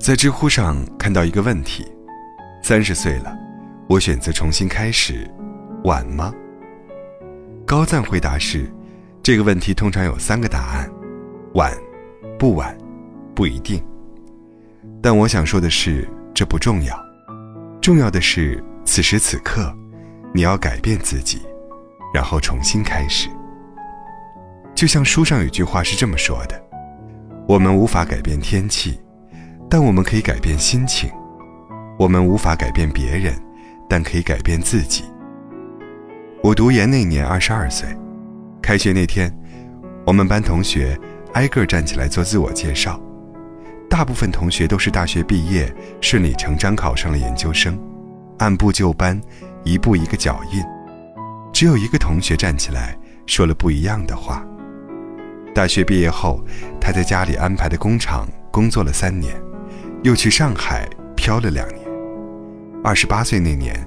[0.00, 1.86] 在知乎上看到一个问题：
[2.62, 3.36] 三十岁了，
[3.86, 5.30] 我选择重新开始，
[5.84, 6.32] 晚吗？
[7.66, 8.66] 高赞回答是：
[9.22, 10.90] 这个问题通常有三个答案，
[11.52, 11.70] 晚、
[12.38, 12.74] 不晚、
[13.34, 13.78] 不一定。
[15.02, 16.98] 但我想说的是，这不重要，
[17.82, 19.70] 重要的是此时此刻，
[20.32, 21.42] 你要改变自己，
[22.14, 23.28] 然后重新开始。
[24.74, 26.58] 就像书上有句话是这么说的：
[27.46, 28.98] 我们无法改变天气。
[29.70, 31.08] 但我们可以改变心情，
[31.96, 33.32] 我们无法改变别人，
[33.88, 35.04] 但可以改变自己。
[36.42, 37.88] 我读研那年二十二岁，
[38.60, 39.32] 开学那天，
[40.04, 40.98] 我们班同学
[41.34, 43.00] 挨个站起来做自我介绍，
[43.88, 47.78] 大部分同学都是大学毕业，顺理成章考上了研究生，
[48.38, 49.20] 按部就班，
[49.62, 50.60] 一步一个脚印。
[51.52, 54.44] 只有一个同学站起来说了不一样的话。
[55.54, 56.42] 大学毕业后，
[56.80, 59.40] 他在家里安排的工厂工作了三年。
[60.02, 61.80] 又去上海漂了两年。
[62.82, 63.86] 二十八岁那年，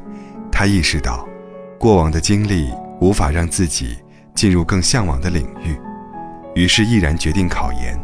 [0.52, 1.28] 他意识到，
[1.80, 3.98] 过往的经历无法让自己
[4.36, 5.76] 进入更向往的领域，
[6.54, 8.00] 于是毅然决定考研。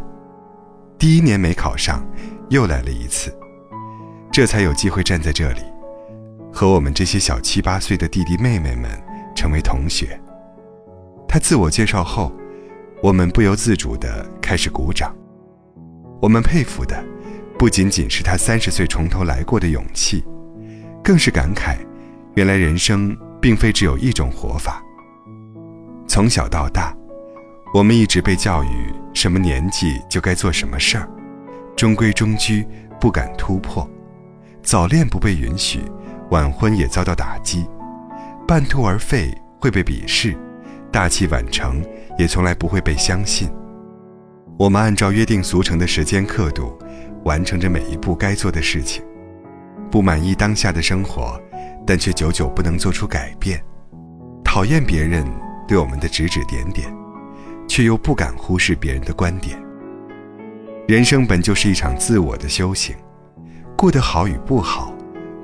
[0.98, 2.04] 第一年没考上，
[2.48, 3.32] 又来了一次，
[4.32, 5.62] 这才有机会站在这里，
[6.52, 8.90] 和我们这些小七八岁的弟弟妹妹们
[9.36, 10.20] 成为同学。
[11.28, 12.32] 他自我介绍后，
[13.00, 15.14] 我们不由自主地开始鼓掌。
[16.20, 17.00] 我们佩服的。
[17.60, 20.24] 不仅仅是他三十岁从头来过的勇气，
[21.04, 21.76] 更是感慨，
[22.34, 24.82] 原来人生并非只有一种活法。
[26.08, 26.96] 从小到大，
[27.74, 28.68] 我们一直被教育
[29.12, 31.06] 什么年纪就该做什么事儿，
[31.76, 32.66] 中规中矩，
[32.98, 33.86] 不敢突破，
[34.62, 35.80] 早恋不被允许，
[36.30, 37.66] 晚婚也遭到打击，
[38.48, 40.34] 半途而废会被鄙视，
[40.90, 41.84] 大器晚成
[42.16, 43.50] 也从来不会被相信。
[44.60, 46.78] 我们按照约定俗成的时间刻度。
[47.24, 49.02] 完成着每一步该做的事情，
[49.90, 51.38] 不满意当下的生活，
[51.86, 53.62] 但却久久不能做出改变，
[54.42, 55.22] 讨厌别人
[55.68, 56.90] 对我们的指指点点，
[57.68, 59.62] 却又不敢忽视别人的观点。
[60.88, 62.96] 人生本就是一场自我的修行，
[63.76, 64.94] 过得好与不好，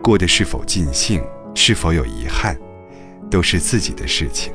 [0.03, 1.23] 过得是否尽兴，
[1.55, 2.57] 是否有遗憾，
[3.31, 4.51] 都是自己的事情。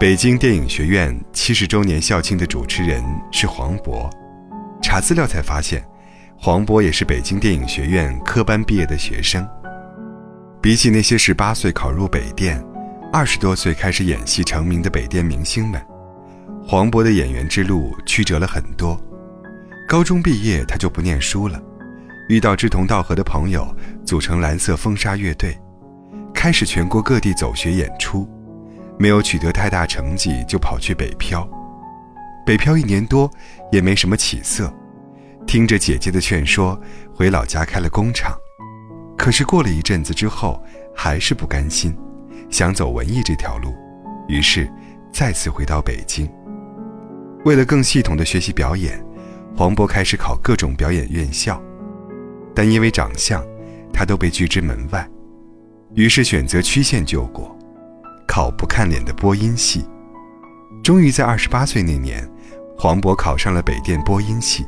[0.00, 4.08] 北京电影学院七十周年校庆的主持人是黄渤。
[4.80, 5.84] 查资料才发现，
[6.38, 9.46] 黄渤也是北京电影学院科班毕业的学生。
[10.58, 12.64] 比起那些十八岁考入北电、
[13.12, 15.78] 二十多岁开始演戏成名的北电明星们，
[16.66, 18.98] 黄渤的演员之路曲折了很多。
[19.86, 21.60] 高中毕业他就不念书了，
[22.30, 23.68] 遇到志同道合的朋友，
[24.06, 25.54] 组成蓝色风沙乐队，
[26.32, 28.26] 开始全国各地走学演出。
[29.00, 31.48] 没有取得太大成绩，就跑去北漂。
[32.44, 33.30] 北漂一年多，
[33.72, 34.70] 也没什么起色。
[35.46, 36.78] 听着姐姐的劝说，
[37.14, 38.36] 回老家开了工厂。
[39.16, 40.62] 可是过了一阵子之后，
[40.94, 41.96] 还是不甘心，
[42.50, 43.74] 想走文艺这条路，
[44.28, 44.70] 于是
[45.10, 46.30] 再次回到北京。
[47.46, 49.02] 为了更系统的学习表演，
[49.56, 51.58] 黄渤开始考各种表演院校，
[52.54, 53.42] 但因为长相，
[53.94, 55.08] 他都被拒之门外，
[55.94, 57.56] 于是选择曲线救国，
[58.30, 59.84] 考不看脸的播音系。
[60.84, 62.24] 终于在二十八岁那年，
[62.78, 64.64] 黄渤考上了北电播音系。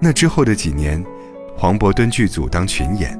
[0.00, 1.00] 那之后的几年，
[1.56, 3.16] 黄渤蹲剧组当群演，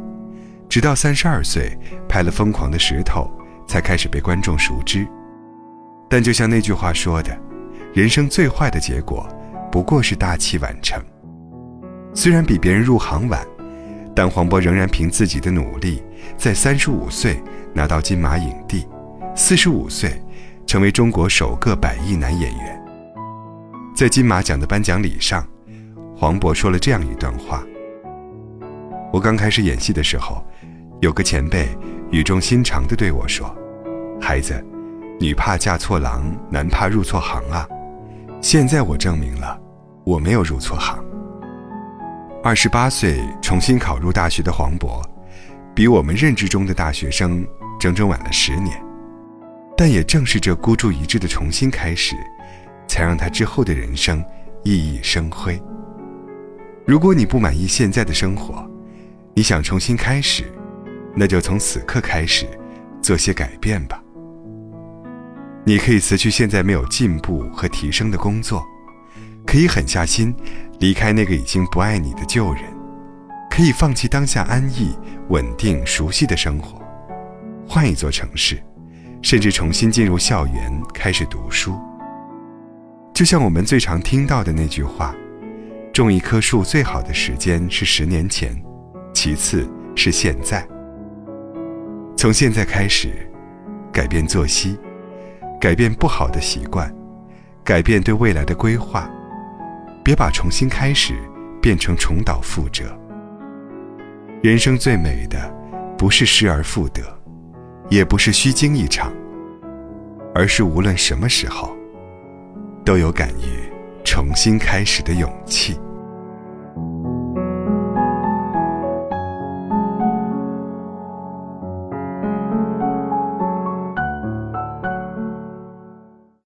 [0.69, 1.78] 直到三十二岁
[2.09, 3.31] 拍了《疯狂的石头》，
[3.71, 5.06] 才开始被观众熟知。
[6.10, 7.39] 但就像那句话说的，
[7.94, 9.25] 人生最坏的结果，
[9.71, 11.00] 不过是大器晚成。
[12.12, 13.47] 虽然比别人入行晚，
[14.16, 16.03] 但黄渤仍然凭自己的努力，
[16.37, 17.41] 在三十五岁
[17.72, 18.84] 拿到金马影帝，
[19.34, 20.22] 四十五岁
[20.66, 22.84] 成为中国首个百亿男演员。
[23.94, 25.47] 在金马奖的颁奖礼上。
[26.15, 27.65] 黄渤说了这样一段话
[29.12, 30.44] ：“我刚开始演戏的时候，
[31.00, 31.66] 有个前辈
[32.12, 33.53] 语重心长地对我说
[34.22, 34.65] ：‘孩子，
[35.19, 37.66] 女怕嫁错郎，男怕入错行啊。’
[38.41, 39.59] 现在我证明了，
[40.04, 41.04] 我没有入错行。
[42.45, 45.03] 二十八岁重新考入大学的黄渤，
[45.74, 47.45] 比我们认知中的大学生
[47.80, 48.80] 整整晚了十年。
[49.83, 52.15] 但也正是这孤注一掷的重新开始，
[52.87, 54.25] 才让他之后的人生
[54.63, 55.61] 熠熠生辉。”
[56.87, 58.65] 如果你不满意现在的生活，
[59.34, 60.45] 你想重新开始，
[61.17, 62.47] 那就从此刻开始
[63.03, 64.01] 做些改变吧。
[65.65, 68.65] 你可以辞去现在没有进步和提升的工作，
[69.45, 70.33] 可以狠下心
[70.79, 72.63] 离开那个已经不爱你的旧人，
[73.51, 74.97] 可以放弃当下安逸、
[75.31, 76.81] 稳定、熟悉的生活，
[77.67, 78.63] 换一座城市，
[79.22, 81.74] 甚至重新进入校园开始读书。
[83.15, 85.15] 就像我们最常听到的那句话。
[85.92, 88.59] 种一棵树最好的时间是十年前，
[89.13, 90.66] 其次是现在。
[92.16, 93.10] 从现在开始，
[93.92, 94.78] 改变作息，
[95.60, 96.91] 改变不好的习惯，
[97.63, 99.07] 改变对未来的规划，
[100.03, 101.13] 别把重新开始
[101.60, 102.84] 变成重蹈覆辙。
[104.42, 105.54] 人生最美的，
[105.98, 107.03] 不是失而复得，
[107.92, 109.12] 也不是虚惊一场，
[110.34, 111.77] 而是无论什么时候，
[112.86, 113.71] 都有敢于
[114.03, 115.78] 重新开始的勇气。